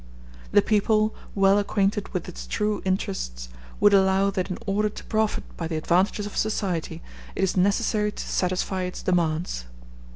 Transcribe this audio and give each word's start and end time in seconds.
The 0.51 0.63
people, 0.63 1.13
well 1.35 1.59
acquainted 1.59 2.07
with 2.09 2.27
its 2.27 2.47
true 2.47 2.81
interests, 2.85 3.49
would 3.79 3.93
allow 3.93 4.31
that 4.31 4.49
in 4.49 4.57
order 4.65 4.89
to 4.89 5.03
profit 5.03 5.43
by 5.57 5.67
the 5.67 5.77
advantages 5.77 6.25
of 6.25 6.35
society 6.35 7.03
it 7.35 7.43
is 7.43 7.55
necessary 7.55 8.11
to 8.11 8.27
satisfy 8.27 8.81
its 8.81 9.03
demands. 9.03 9.65